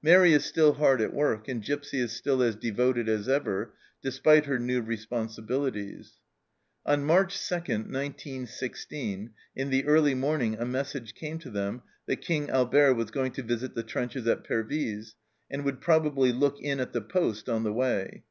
[0.00, 4.46] Mairi is still hard at work, and Gipsy is still as devoted as ever, despite
[4.46, 6.18] her new responsibilities.
[6.86, 12.48] On March 2, 1916, in the early morning a message came to them that King
[12.48, 15.16] Albert was going to visit the trenches at Pervyse,
[15.50, 18.22] and would probably look in at theposte on the way.